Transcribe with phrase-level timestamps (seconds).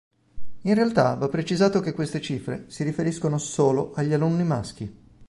[0.63, 4.91] In realtà va precisato che queste cifre si riferiscono solo agli alunni maschi.